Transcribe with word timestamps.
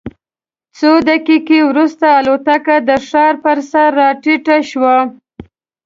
څو 0.77 0.91
دقیقې 1.09 1.59
وروسته 1.69 2.05
الوتکه 2.17 2.75
د 2.89 2.89
ښار 3.07 3.33
پر 3.43 3.57
سر 3.71 3.89
راټیټه 3.99 4.57
شوه. 4.69 4.95